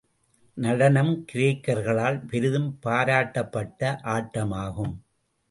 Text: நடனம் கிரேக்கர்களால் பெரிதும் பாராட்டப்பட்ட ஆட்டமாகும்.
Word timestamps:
நடனம் 0.57 1.11
கிரேக்கர்களால் 1.31 2.17
பெரிதும் 2.25 2.79
பாராட்டப்பட்ட 2.85 3.93
ஆட்டமாகும். 4.07 4.93